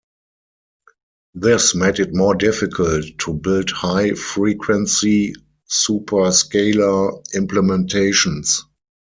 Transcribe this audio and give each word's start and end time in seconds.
This 1.35 1.75
made 1.75 1.99
it 1.99 2.15
more 2.15 2.33
difficult 2.33 3.05
to 3.19 3.33
build 3.35 3.69
high 3.69 4.13
frequency 4.15 5.35
superscalar 5.69 7.23
implementations. 7.35 8.61